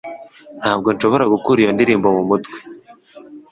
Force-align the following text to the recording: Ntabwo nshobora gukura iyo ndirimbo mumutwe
Ntabwo 0.59 0.87
nshobora 0.95 1.31
gukura 1.33 1.59
iyo 1.63 1.71
ndirimbo 1.75 2.07
mumutwe 2.15 2.57